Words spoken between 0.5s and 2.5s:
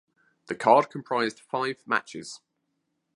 card comprised five matches.